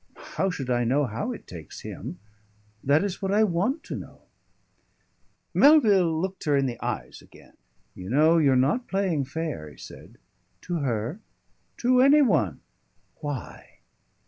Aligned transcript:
"How 0.17 0.49
should 0.49 0.71
I 0.71 0.83
know 0.83 1.05
how 1.05 1.31
it 1.31 1.45
takes 1.45 1.81
him? 1.81 2.17
That 2.83 3.03
is 3.03 3.21
what 3.21 3.31
I 3.31 3.43
want 3.43 3.83
to 3.83 3.95
know." 3.95 4.23
Melville 5.53 6.19
looked 6.19 6.45
her 6.45 6.57
in 6.57 6.65
the 6.65 6.83
eyes 6.83 7.21
again. 7.21 7.53
"You 7.93 8.09
know, 8.09 8.39
you're 8.39 8.55
not 8.55 8.87
playing 8.87 9.25
fair," 9.25 9.69
he 9.69 9.77
said. 9.77 10.17
"To 10.61 10.77
her?" 10.79 11.19
"To 11.77 12.01
any 12.01 12.23
one." 12.23 12.61
"Why?" 13.17 13.81